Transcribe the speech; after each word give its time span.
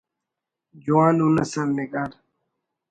جوان 0.83 1.17
ءُ 1.25 1.27
نثر 1.35 1.67
نگار 1.77 2.11